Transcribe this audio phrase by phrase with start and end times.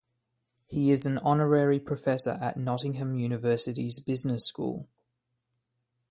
[0.65, 4.87] He is an honorary professor at Nottingham University's Business School.